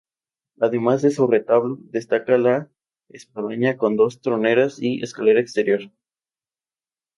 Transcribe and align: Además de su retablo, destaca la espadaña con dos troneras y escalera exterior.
Además 0.59 1.03
de 1.03 1.11
su 1.11 1.27
retablo, 1.27 1.77
destaca 1.79 2.35
la 2.39 2.71
espadaña 3.09 3.77
con 3.77 3.95
dos 3.97 4.19
troneras 4.19 4.79
y 4.81 5.03
escalera 5.03 5.41
exterior. 5.41 5.91